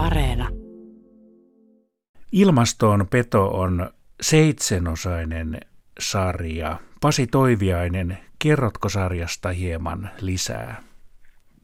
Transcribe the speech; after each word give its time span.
Areena. 0.00 0.48
Ilmastoon 2.32 3.06
peto 3.10 3.48
on 3.48 3.90
seitsenosainen 4.20 5.60
sarja. 5.98 6.76
Pasi 7.00 7.26
Toiviainen, 7.26 8.18
kerrotko 8.38 8.88
sarjasta 8.88 9.48
hieman 9.48 10.10
lisää? 10.20 10.82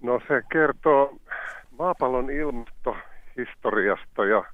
No 0.02 0.20
se 0.28 0.42
kertoo 0.52 1.16
maapallon 1.78 2.30
ilmastohistoriasta 2.30 4.24
ja 4.24 4.44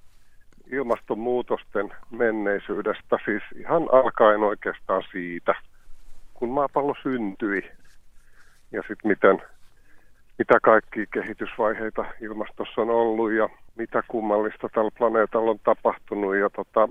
ilmastonmuutosten 0.72 1.92
menneisyydestä, 2.10 3.18
siis 3.24 3.42
ihan 3.56 3.82
alkaen 3.92 4.40
oikeastaan 4.40 5.02
siitä, 5.12 5.54
kun 6.34 6.48
maapallo 6.48 6.94
syntyi 7.02 7.70
ja 8.72 8.82
sitten 8.88 9.08
miten, 9.10 9.42
mitä 10.42 10.58
kaikki 10.62 11.06
kehitysvaiheita 11.12 12.04
ilmastossa 12.20 12.80
on 12.80 12.90
ollut 12.90 13.32
ja 13.32 13.48
mitä 13.76 14.02
kummallista 14.08 14.68
tällä 14.68 14.90
planeetalla 14.98 15.50
on 15.50 15.58
tapahtunut. 15.64 16.36
Ja 16.36 16.50
tota, 16.50 16.88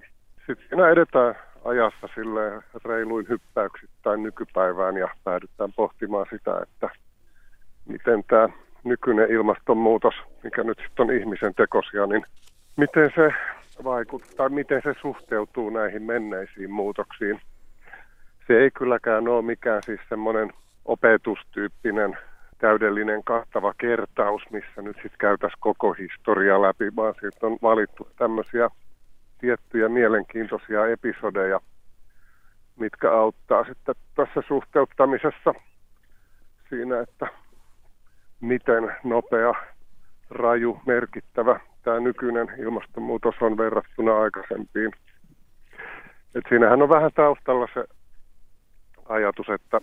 sitten 0.48 0.68
siinä 0.70 0.90
edetään 0.90 1.36
ajassa 1.66 2.08
sille 2.16 2.64
reiluin 2.86 3.30
hyppäyksittäin 3.30 4.24
nykypäivään 4.24 4.98
ja 4.98 5.10
päädytään 5.24 5.74
pohtimaan 5.76 6.26
sitä, 6.30 6.60
että 6.64 6.90
miten 7.86 8.24
tämä 8.28 8.50
nykyinen 8.84 9.32
ilmastonmuutos, 9.32 10.16
mikä 10.44 10.64
nyt 10.64 10.78
sitten 10.88 11.04
on 11.06 11.16
ihmisen 11.16 11.54
tekosia, 11.54 12.06
niin 12.06 12.26
miten 12.78 13.12
se 13.16 13.34
vaikuttaa, 13.84 14.50
miten 14.50 14.82
se 14.84 14.94
suhteutuu 15.02 15.70
näihin 15.70 16.04
menneisiin 16.04 16.72
muutoksiin. 16.72 17.42
Se 18.48 18.54
ei 18.54 18.72
kylläkään 18.72 19.28
ole 19.28 19.42
mikään 19.42 19.82
siis 19.86 20.02
semmoinen 20.10 20.54
opetustyyppinen 20.86 22.18
täydellinen 22.62 23.24
kattava 23.24 23.74
kertaus, 23.78 24.42
missä 24.52 24.82
nyt 24.82 24.96
sitten 24.96 25.20
käytäisiin 25.20 25.60
koko 25.60 25.94
historia 25.94 26.62
läpi, 26.62 26.96
vaan 26.96 27.14
siitä 27.20 27.48
on 27.48 27.58
valittu 27.62 28.08
tämmöisiä 28.18 28.70
tiettyjä 29.40 29.90
mielenkiintoisia 29.90 30.88
episodeja, 30.88 31.60
mitkä 32.80 33.12
auttaa 33.12 33.64
sitten 33.64 33.96
tässä 34.16 34.42
suhteuttamisessa 34.48 35.54
siinä, 36.70 37.00
että 37.00 37.28
miten 38.42 38.96
nopea, 39.04 39.54
raju, 40.30 40.82
merkittävä 40.86 41.60
tämä 41.84 42.00
nykyinen 42.00 42.48
ilmastonmuutos 42.58 43.36
on 43.42 43.58
verrattuna 43.58 44.22
aikaisempiin. 44.22 44.92
Et 46.36 46.44
siinähän 46.50 46.82
on 46.82 46.90
vähän 46.90 47.12
taustalla 47.16 47.68
se 47.74 47.84
ajatus, 49.10 49.50
että 49.50 49.82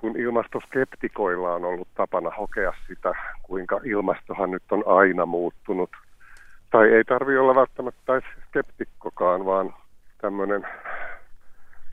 kun 0.00 0.16
ilmastoskeptikoilla 0.16 1.54
on 1.54 1.64
ollut 1.64 1.88
tapana 1.94 2.30
hokea 2.30 2.72
sitä, 2.88 3.14
kuinka 3.42 3.80
ilmastohan 3.84 4.50
nyt 4.50 4.62
on 4.70 4.82
aina 4.86 5.26
muuttunut. 5.26 5.90
Tai 6.70 6.88
ei 6.88 7.04
tarvi 7.04 7.38
olla 7.38 7.54
välttämättä 7.54 8.20
skeptikkokaan, 8.48 9.44
vaan 9.44 9.74
tämmöinen 10.20 10.66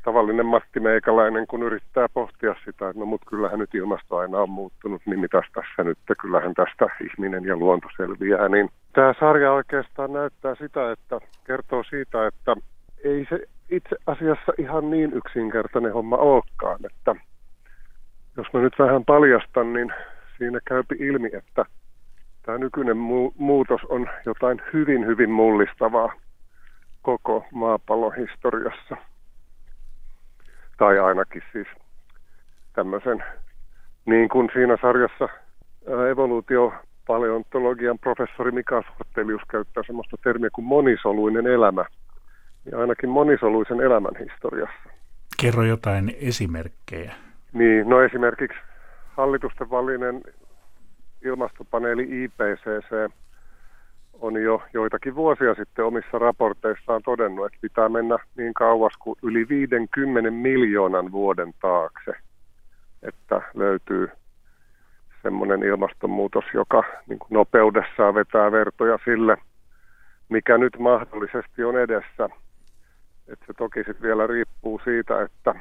tavallinen 0.06 0.46
Matti 0.46 0.80
Meikäläinen, 0.80 1.48
kun 1.48 1.64
yrittää 1.64 2.08
pohtia 2.14 2.56
sitä, 2.66 2.90
että 2.90 3.00
no 3.00 3.06
mut 3.06 3.22
kyllähän 3.28 3.60
nyt 3.60 3.76
ilmasto 3.76 4.18
aina 4.18 4.40
on 4.40 4.50
muuttunut, 4.50 5.02
niin 5.06 5.20
mitäs 5.20 5.46
tässä 5.54 5.84
nyt, 5.84 5.98
kyllähän 6.22 6.54
tästä 6.54 6.86
ihminen 7.06 7.46
ja 7.46 7.58
luonto 7.58 7.88
selviää, 7.98 8.50
niin 8.50 8.70
tämä 8.94 9.14
sarja 9.20 9.52
oikeastaan 9.52 10.14
näyttää 10.14 10.56
sitä, 10.56 10.92
että 10.92 11.20
kertoo 11.48 11.84
siitä, 11.84 12.28
että 12.28 12.56
ei 13.04 13.28
se 13.30 13.40
itse 13.70 13.96
asiassa 14.08 14.54
ihan 14.58 14.90
niin 14.90 15.14
yksinkertainen 15.14 15.94
homma 15.94 16.18
olekaan, 16.18 16.80
että 16.86 17.16
jos 18.38 18.48
mä 18.54 18.60
nyt 18.60 18.74
vähän 18.80 19.06
paljastan, 19.06 19.74
niin 19.74 19.94
siinä 20.38 20.60
käypi 20.68 20.96
ilmi, 21.00 21.30
että 21.34 21.66
tämä 22.44 22.58
nykyinen 22.58 22.98
mu- 22.98 23.34
muutos 23.38 23.82
on 23.90 24.10
jotain 24.26 24.62
hyvin, 24.74 25.06
hyvin 25.06 25.32
mullistavaa 25.32 26.14
koko 27.02 27.46
maapallon 27.52 28.16
historiassa. 28.16 28.98
Tai 30.78 31.00
ainakin 31.00 31.42
siis 31.52 31.68
tämmöisen, 32.74 33.24
niin 34.06 34.30
kuin 34.30 34.50
siinä 34.54 34.78
sarjassa 34.82 35.30
evoluutiopaleontologian 36.12 38.00
professori 38.00 38.52
Mika 38.52 38.84
Sortelius 38.98 39.42
käyttää 39.52 39.84
semmoista 39.88 40.18
termiä 40.24 40.50
kuin 40.54 40.66
monisoluinen 40.66 41.48
elämä. 41.48 41.86
Ja 42.72 42.80
ainakin 42.80 43.10
monisoluisen 43.10 43.82
elämän 43.82 44.14
historiassa. 44.20 44.90
Kerro 45.42 45.64
jotain 45.64 46.16
esimerkkejä. 46.22 47.14
Niin, 47.56 47.90
no 47.90 48.02
esimerkiksi 48.02 48.58
hallitusten 49.18 49.70
valinen 49.70 50.22
ilmastopaneeli 51.26 52.24
IPCC 52.24 53.12
on 54.14 54.42
jo 54.42 54.64
joitakin 54.74 55.16
vuosia 55.16 55.56
sitten 55.56 55.86
omissa 55.86 56.20
raporteissaan 56.20 57.02
todennut, 57.06 57.46
että 57.46 57.58
pitää 57.62 57.90
mennä 57.90 58.18
niin 58.38 58.54
kauas 58.54 58.94
kuin 59.00 59.20
yli 59.24 59.50
50 59.50 60.32
miljoonan 60.32 61.12
vuoden 61.12 61.54
taakse, 61.62 62.12
että 63.04 63.42
löytyy 63.54 64.10
semmoinen 65.24 65.64
ilmastonmuutos, 65.64 66.46
joka 66.54 66.84
niin 67.08 67.20
kuin 67.20 67.30
nopeudessaan 67.30 68.16
vetää 68.16 68.52
vertoja 68.52 69.00
sille, 69.06 69.38
mikä 70.30 70.58
nyt 70.58 70.80
mahdollisesti 70.80 71.64
on 71.64 71.80
edessä. 71.80 72.30
Että 73.28 73.46
se 73.48 73.54
toki 73.58 73.80
sitten 73.80 74.02
vielä 74.02 74.28
riippuu 74.28 74.82
siitä, 74.84 75.22
että 75.22 75.56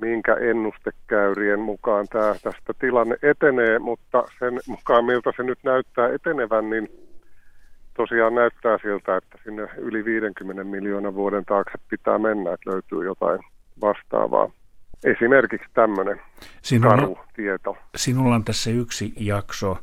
minkä 0.00 0.34
ennustekäyrien 0.34 1.60
mukaan 1.60 2.06
tämä, 2.08 2.34
tästä 2.42 2.74
tilanne 2.78 3.16
etenee, 3.22 3.78
mutta 3.78 4.24
sen 4.38 4.60
mukaan 4.68 5.04
miltä 5.04 5.32
se 5.36 5.42
nyt 5.42 5.58
näyttää 5.64 6.08
etenevän, 6.08 6.70
niin 6.70 6.88
tosiaan 7.96 8.34
näyttää 8.34 8.78
siltä, 8.82 9.16
että 9.16 9.38
sinne 9.44 9.68
yli 9.76 10.04
50 10.04 10.64
miljoonan 10.64 11.14
vuoden 11.14 11.44
taakse 11.44 11.78
pitää 11.90 12.18
mennä, 12.18 12.52
että 12.52 12.70
löytyy 12.70 13.04
jotain 13.04 13.40
vastaavaa. 13.80 14.50
Esimerkiksi 15.04 15.68
tämmöinen 15.74 16.20
sinulla, 16.62 16.96
karu 16.96 17.18
tieto. 17.34 17.76
Sinulla 17.96 18.34
on 18.34 18.44
tässä 18.44 18.70
yksi 18.70 19.12
jakso 19.20 19.78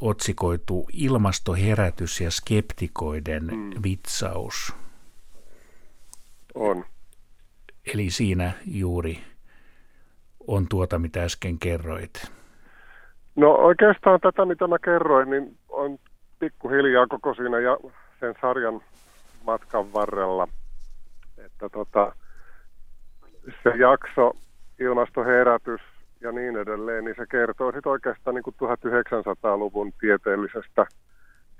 otsikoitu 0.00 0.88
Ilmastoherätys 0.92 2.20
ja 2.20 2.30
skeptikoiden 2.30 3.44
mm. 3.44 3.70
vitsaus. 3.82 4.74
On. 6.54 6.84
Eli 7.94 8.10
siinä 8.10 8.52
juuri 8.66 9.18
on 10.46 10.66
tuota, 10.68 10.98
mitä 10.98 11.22
äsken 11.22 11.58
kerroit. 11.58 12.32
No 13.36 13.52
oikeastaan 13.52 14.20
tätä, 14.20 14.44
mitä 14.44 14.66
mä 14.66 14.78
kerroin, 14.78 15.30
niin 15.30 15.56
on 15.68 15.98
pikkuhiljaa 16.38 17.06
koko 17.06 17.34
siinä 17.34 17.58
ja 17.58 17.76
sen 18.20 18.34
sarjan 18.40 18.80
matkan 19.46 19.92
varrella. 19.92 20.48
Että 21.38 21.68
tota, 21.68 22.12
se 23.62 23.70
jakso, 23.76 24.32
ilmastoherätys 24.78 25.80
ja 26.20 26.32
niin 26.32 26.56
edelleen, 26.56 27.04
niin 27.04 27.16
se 27.18 27.26
kertoo 27.26 27.72
sitten 27.72 27.92
oikeastaan 27.92 28.34
niin 28.34 28.42
kuin 28.42 28.56
1900-luvun 28.62 29.92
tieteellisestä 30.00 30.86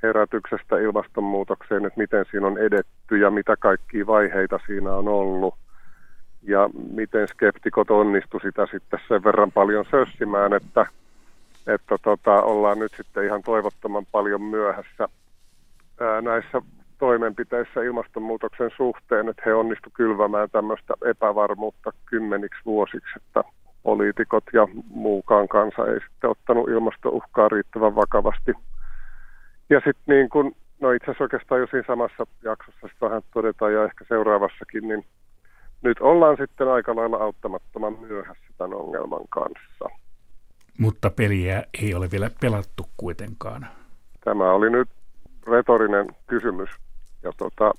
herätyksestä 0.03 0.79
ilmastonmuutokseen, 0.79 1.87
että 1.87 2.01
miten 2.01 2.25
siinä 2.31 2.47
on 2.47 2.59
edetty 2.59 3.17
ja 3.17 3.31
mitä 3.31 3.57
kaikkia 3.57 4.07
vaiheita 4.07 4.61
siinä 4.67 4.93
on 4.93 5.09
ollut– 5.09 5.55
ja 6.43 6.71
miten 6.91 7.29
skeptikot 7.29 7.91
onnistu 7.91 8.39
sitä 8.43 8.67
sitten 8.71 9.01
sen 9.09 9.25
verran 9.25 9.53
paljon 9.53 9.85
sössimään, 9.91 10.53
että, 10.53 10.87
että 11.67 11.97
tota, 12.03 12.43
ollaan 12.43 12.79
nyt 12.79 12.93
sitten 12.97 13.25
ihan 13.25 13.43
toivottoman 13.43 14.07
paljon 14.13 14.43
myöhässä 14.43 15.09
ää, 16.01 16.21
näissä 16.21 16.63
toimenpiteissä 16.99 17.83
ilmastonmuutoksen 17.83 18.71
suhteen, 18.77 19.29
että 19.29 19.43
he 19.47 19.55
onnistu 19.55 19.91
kylvämään 19.95 20.49
tämmöistä 20.53 20.95
epävarmuutta 21.05 21.91
kymmeniksi 22.07 22.61
vuosiksi, 22.67 23.11
että 23.17 23.45
poliitikot 23.83 24.45
ja 24.53 24.69
muukaan 24.91 25.49
kansa 25.49 25.87
ei 25.87 26.01
sitten 26.01 26.31
ottanut 26.31 26.69
ilmastouhkaa 26.69 27.49
riittävän 27.49 27.95
vakavasti. 27.95 28.53
Ja 29.71 29.81
sitten 29.85 30.05
niin 30.07 30.29
kun, 30.29 30.53
no 30.81 30.91
itse 30.91 31.05
asiassa 31.05 31.25
oikeastaan 31.25 31.61
jo 31.61 31.67
siinä 31.67 31.87
samassa 31.87 32.27
jaksossa 32.45 32.81
sitten 32.89 33.09
vähän 33.09 33.23
todetaan 33.35 33.73
ja 33.73 33.85
ehkä 33.85 34.05
seuraavassakin, 34.09 34.89
niin 34.89 35.05
nyt 35.83 36.01
ollaan 36.01 36.37
sitten 36.41 36.69
aika 36.69 36.97
lailla 36.97 37.17
auttamattoman 37.17 37.99
myöhässä 38.01 38.45
tämän 38.59 38.79
ongelman 38.79 39.29
kanssa. 39.31 39.89
Mutta 40.79 41.11
peliä 41.11 41.63
ei 41.83 41.95
ole 41.95 42.11
vielä 42.11 42.31
pelattu 42.41 42.89
kuitenkaan. 42.97 43.67
Tämä 44.25 44.53
oli 44.53 44.71
nyt 44.71 44.89
retorinen 45.47 46.07
kysymys. 46.27 46.71
Ja 47.23 47.33
tota, 47.37 47.73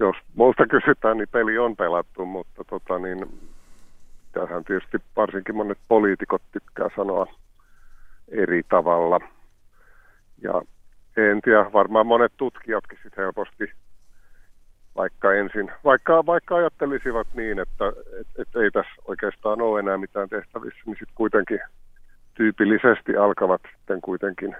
jos 0.00 0.16
multa 0.34 0.66
kysytään, 0.66 1.16
niin 1.16 1.28
peli 1.32 1.58
on 1.58 1.76
pelattu, 1.76 2.26
mutta 2.26 2.64
tota, 2.64 2.98
niin, 2.98 3.50
tähän 4.32 4.64
tietysti 4.64 4.98
varsinkin 5.16 5.56
monet 5.56 5.78
poliitikot 5.88 6.42
tykkää 6.52 6.88
sanoa 6.96 7.26
eri 8.28 8.62
tavalla. 8.62 9.20
Ja 10.42 10.62
en 11.16 11.40
tiedä, 11.40 11.72
varmaan 11.72 12.06
monet 12.06 12.32
tutkijatkin 12.36 12.98
sitten 13.02 13.24
helposti 13.24 13.64
ensin, 15.38 15.70
vaikka, 15.84 16.26
vaikka 16.26 16.56
ajattelisivat 16.56 17.26
niin, 17.34 17.58
että 17.58 17.84
et, 18.20 18.26
et 18.38 18.56
ei 18.56 18.70
tässä 18.70 18.92
oikeastaan 19.04 19.62
ole 19.62 19.80
enää 19.80 19.98
mitään 19.98 20.28
tehtävissä, 20.28 20.80
niin 20.86 20.96
sitten 20.98 21.14
kuitenkin 21.14 21.60
tyypillisesti 22.34 23.16
alkavat 23.16 23.60
sitten 23.76 24.00
kuitenkin 24.00 24.56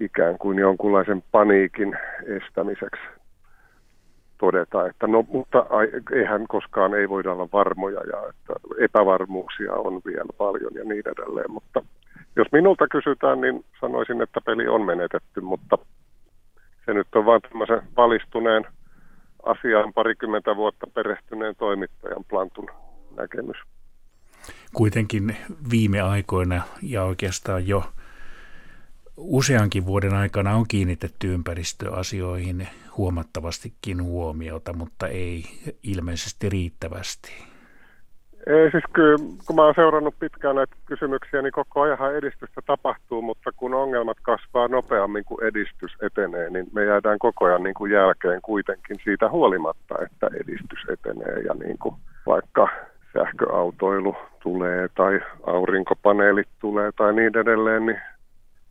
ikään 0.00 0.38
kuin 0.38 0.58
jonkunlaisen 0.58 1.22
paniikin 1.32 1.98
estämiseksi 2.26 3.02
todeta, 4.38 4.86
että 4.86 5.06
no, 5.06 5.24
mutta 5.28 5.66
eihän 6.12 6.46
koskaan 6.48 6.94
ei 6.94 7.08
voida 7.08 7.32
olla 7.32 7.48
varmoja 7.52 8.00
ja 8.00 8.28
että 8.28 8.52
epävarmuuksia 8.78 9.72
on 9.72 10.00
vielä 10.06 10.32
paljon 10.38 10.72
ja 10.74 10.84
niin 10.84 11.04
edelleen. 11.08 11.50
Mutta 11.50 11.82
jos 12.36 12.46
minulta 12.52 12.88
kysytään, 12.88 13.40
niin 13.40 13.64
sanoisin, 13.80 14.22
että 14.22 14.40
peli 14.40 14.68
on 14.68 14.82
menetetty, 14.82 15.40
mutta 15.40 15.78
se 16.86 16.94
nyt 16.94 17.14
on 17.14 17.26
vain 17.26 17.42
tämmöisen 17.42 17.82
valistuneen 17.96 18.66
asiaan 19.44 19.92
parikymmentä 19.92 20.56
vuotta 20.56 20.86
perehtyneen 20.94 21.56
toimittajan 21.56 22.24
plantun 22.24 22.70
näkemys. 23.16 23.56
Kuitenkin 24.72 25.36
viime 25.70 26.00
aikoina 26.00 26.62
ja 26.82 27.04
oikeastaan 27.04 27.68
jo 27.68 27.84
useankin 29.16 29.86
vuoden 29.86 30.14
aikana 30.14 30.56
on 30.56 30.64
kiinnitetty 30.68 31.34
ympäristöasioihin 31.34 32.68
huomattavastikin 32.96 34.02
huomiota, 34.02 34.72
mutta 34.72 35.08
ei 35.08 35.44
ilmeisesti 35.82 36.48
riittävästi. 36.48 37.53
Ei 38.46 38.70
siis 38.70 38.84
kyllä, 38.92 39.16
kun 39.46 39.56
mä 39.56 39.64
oon 39.64 39.74
seurannut 39.74 40.14
pitkään 40.18 40.56
näitä 40.56 40.76
kysymyksiä, 40.86 41.42
niin 41.42 41.52
koko 41.52 41.80
ajan 41.80 42.16
edistystä 42.16 42.60
tapahtuu, 42.66 43.22
mutta 43.22 43.50
kun 43.56 43.74
ongelmat 43.74 44.16
kasvaa 44.22 44.68
nopeammin 44.68 45.24
kuin 45.24 45.44
edistys 45.44 45.92
etenee, 46.02 46.50
niin 46.50 46.66
me 46.72 46.84
jäädään 46.84 47.18
koko 47.18 47.44
ajan 47.44 47.62
niin 47.62 47.74
kuin 47.74 47.92
jälkeen 47.92 48.42
kuitenkin 48.42 48.96
siitä 49.04 49.30
huolimatta, 49.30 49.94
että 50.02 50.26
edistys 50.26 50.78
etenee 50.88 51.38
ja 51.38 51.54
niin 51.54 51.78
kuin 51.78 51.94
vaikka 52.26 52.68
sähköautoilu 53.12 54.16
tulee 54.42 54.88
tai 54.94 55.20
aurinkopaneelit 55.46 56.48
tulee 56.60 56.90
tai 56.96 57.12
niin 57.12 57.36
edelleen, 57.36 57.86
niin 57.86 58.00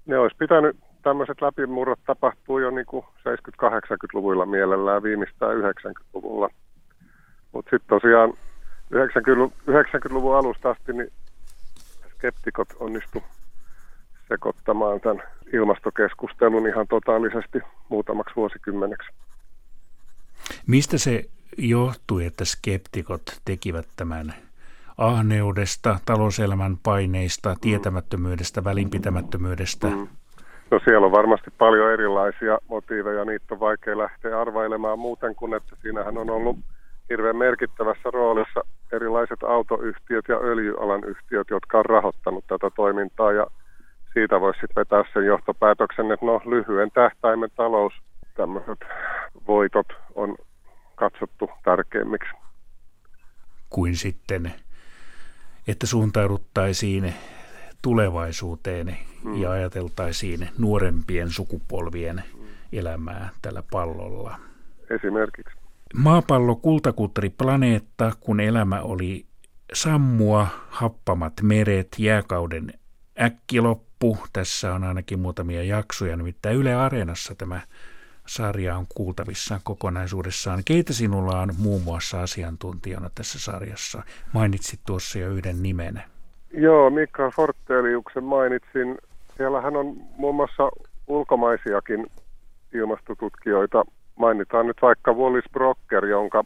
ne 0.06 0.18
olisi 0.18 0.36
pitänyt 0.40 0.78
tämmöiset 1.04 1.42
läpimurrot 1.42 2.00
tapahtuu 2.06 2.60
jo 2.60 2.70
niin 2.70 2.86
kuin 2.86 3.06
70-80-luvuilla 3.06 4.46
mielellään 4.46 5.04
viimeistään 5.04 5.58
90-luvulla. 5.58 6.50
Mutta 7.52 7.70
sitten 7.70 8.00
tosiaan 8.00 8.34
90-luvun 8.92 10.38
alusta 10.38 10.70
asti 10.70 10.94
niin 10.94 11.12
skeptikot 12.16 12.68
onnistu 12.80 13.24
sekoittamaan 14.28 15.02
tämän 15.02 15.24
ilmastokeskustelun 15.54 16.68
ihan 16.68 16.88
totaalisesti 16.88 17.60
muutamaksi 17.90 18.36
vuosikymmeneksi. 18.36 19.10
Mistä 20.68 20.98
se 20.98 21.26
johtui, 21.58 22.26
että 22.26 22.46
skeptikot 22.46 23.22
tekivät 23.46 23.88
tämän 23.96 24.34
ahneudesta, 24.98 26.00
talouselämän 26.06 26.78
paineista, 26.84 27.56
tietämättömyydestä, 27.62 28.64
välinpitämättömyydestä? 28.64 29.88
Mm. 29.88 30.08
No 30.72 30.80
siellä 30.84 31.06
on 31.06 31.12
varmasti 31.12 31.52
paljon 31.58 31.92
erilaisia 31.92 32.58
motiiveja, 32.68 33.26
niitä 33.26 33.46
on 33.52 33.60
vaikea 33.60 33.98
lähteä 33.98 34.42
arvailemaan 34.42 35.00
muuten 35.00 35.36
kuin, 35.36 35.54
että 35.54 35.76
siinähän 35.82 36.18
on 36.18 36.30
ollut 36.30 36.58
hirveän 37.10 37.38
merkittävässä 37.38 38.12
roolissa 38.14 38.62
erilaiset 38.92 39.44
autoyhtiöt 39.44 40.26
ja 40.28 40.38
öljyalan 40.38 41.04
yhtiöt, 41.04 41.48
jotka 41.50 41.78
on 41.78 41.86
rahoittanut 41.86 42.48
tätä 42.48 42.70
toimintaa 42.76 43.32
ja 43.32 43.48
siitä 44.14 44.42
voisi 44.42 44.60
sitten 44.60 44.82
vetää 44.82 45.04
sen 45.14 45.26
johtopäätöksen, 45.26 46.12
että 46.12 46.26
no 46.26 46.42
lyhyen 46.46 46.92
tähtäimen 46.92 47.50
talous, 47.56 47.94
tämmöiset 48.36 48.80
voitot 49.48 49.88
on 50.16 50.36
katsottu 50.96 51.50
tärkeimmiksi. 51.64 52.30
Kuin 53.70 53.96
sitten, 53.96 54.54
että 55.68 55.88
suuntauduttaisiin 55.88 57.14
tulevaisuuteen 57.82 58.98
mm. 59.24 59.42
ja 59.42 59.52
ajateltaisiin 59.52 60.50
nuorempien 60.58 61.30
sukupolvien 61.30 62.16
mm. 62.16 62.48
elämää 62.74 63.30
tällä 63.42 63.64
pallolla. 63.72 64.36
Esimerkiksi. 64.90 65.62
Maapallo 65.98 66.56
kultakuttari 66.56 67.30
planeetta, 67.30 68.12
kun 68.19 68.40
elämä 68.40 68.81
oli 68.81 69.25
sammua, 69.74 70.48
happamat 70.69 71.34
meret, 71.42 71.88
jääkauden 71.98 72.74
äkkiloppu. 73.22 74.18
Tässä 74.34 74.74
on 74.74 74.84
ainakin 74.84 75.19
muutamia 75.19 75.63
jaksoja, 75.63 76.18
nimittäin 76.18 76.57
Yle 76.57 76.75
Areenassa 76.75 77.36
tämä 77.36 77.62
sarja 78.28 78.78
on 78.78 78.86
kuultavissa 78.95 79.60
kokonaisuudessaan. 79.63 80.62
Keitä 80.66 80.94
sinulla 80.94 81.40
on 81.40 81.50
muun 81.57 81.81
muassa 81.81 82.22
asiantuntijana 82.22 83.10
tässä 83.16 83.39
sarjassa? 83.39 84.04
Mainitsit 84.34 84.80
tuossa 84.86 85.19
jo 85.19 85.30
yhden 85.30 85.63
nimen. 85.63 86.01
Joo, 86.54 86.89
Mika 86.89 87.31
Forteliuksen 87.31 88.24
mainitsin. 88.24 88.98
Siellähän 89.38 89.75
on 89.75 89.96
muun 90.18 90.36
muassa 90.36 90.69
ulkomaisiakin 91.07 92.07
ilmastotutkijoita. 92.74 93.86
Mainitaan 94.15 94.68
nyt 94.68 94.77
vaikka 94.81 95.13
Wallis 95.13 95.45
Brocker, 95.51 96.06
jonka 96.06 96.44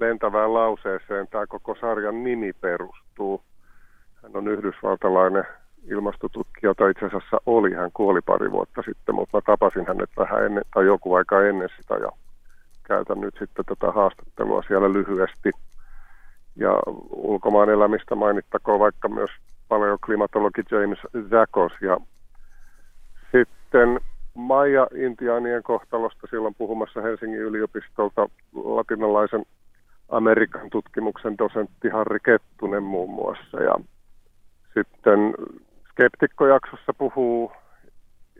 lentävään 0.00 0.54
lauseeseen 0.54 1.28
tämä 1.28 1.46
koko 1.46 1.76
sarjan 1.80 2.24
nimi 2.24 2.52
perustuu. 2.52 3.42
Hän 4.22 4.32
on 4.34 4.48
yhdysvaltalainen 4.48 5.44
ilmastotutkija, 5.90 6.74
tai 6.74 6.90
itse 6.90 7.06
asiassa 7.06 7.40
oli, 7.46 7.74
hän 7.74 7.90
kuoli 7.94 8.20
pari 8.20 8.50
vuotta 8.50 8.82
sitten, 8.82 9.14
mutta 9.14 9.36
mä 9.36 9.40
tapasin 9.46 9.86
hänet 9.86 10.10
vähän 10.16 10.44
ennen, 10.44 10.64
tai 10.74 10.86
joku 10.86 11.14
aika 11.14 11.42
ennen 11.42 11.68
sitä, 11.80 11.94
ja 11.94 12.10
käytän 12.84 13.20
nyt 13.20 13.34
sitten 13.38 13.64
tätä 13.64 13.92
haastattelua 13.92 14.62
siellä 14.62 14.92
lyhyesti. 14.92 15.50
Ja 16.56 16.70
ulkomaan 17.10 17.70
elämistä 17.70 18.14
mainittakoon 18.14 18.80
vaikka 18.80 19.08
myös 19.08 19.30
paleoklimatologi 19.68 20.62
James 20.70 20.98
Zakos 21.30 21.72
ja 21.80 21.96
sitten 23.32 24.00
Maija 24.38 24.86
Intiaanien 24.94 25.62
kohtalosta. 25.62 26.26
Silloin 26.30 26.54
puhumassa 26.54 27.02
Helsingin 27.02 27.40
yliopistolta 27.40 28.28
latinalaisen 28.54 29.44
Amerikan 30.08 30.70
tutkimuksen 30.70 31.38
dosentti 31.38 31.88
Harri 31.88 32.18
Kettunen 32.24 32.82
muun 32.82 33.10
muassa. 33.10 33.62
Ja 33.62 33.74
sitten 34.74 35.34
Skeptikkojaksossa 35.90 36.92
puhuu 36.98 37.52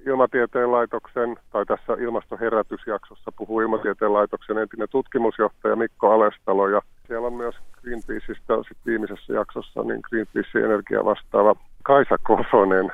Ilmatieteen 0.06 0.72
laitoksen, 0.72 1.36
tai 1.52 1.66
tässä 1.66 1.92
ilmastoherätysjaksossa 1.92 3.32
puhuu 3.32 3.60
Ilmatieteen 3.60 4.12
laitoksen 4.12 4.58
entinen 4.58 4.88
tutkimusjohtaja 4.88 5.76
Mikko 5.76 6.12
Alestalo, 6.12 6.68
ja 6.68 6.82
siellä 7.06 7.26
on 7.26 7.32
myös 7.32 7.54
Greenpeaceista 7.82 8.62
sit 8.62 8.78
viimeisessä 8.86 9.32
jaksossa 9.32 9.82
niin 9.82 10.00
Greenpeacein 10.08 10.64
energia 10.64 11.04
vastaava 11.04 11.54
Kaisa 11.82 12.16
Kosonen, 12.22 12.92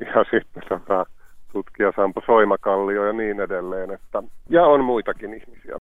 ja 0.00 0.24
sitten 0.30 0.62
tota, 0.68 1.06
tutkija 1.52 1.92
Sampo 1.96 2.22
Soimakallio 2.26 3.06
ja 3.06 3.12
niin 3.12 3.40
edelleen. 3.40 3.90
Että, 3.90 4.22
ja 4.48 4.66
on 4.66 4.84
muitakin 4.84 5.34
ihmisiä. 5.34 5.76